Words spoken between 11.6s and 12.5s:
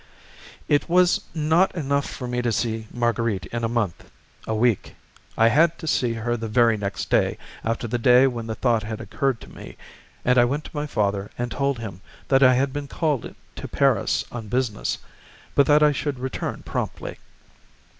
him that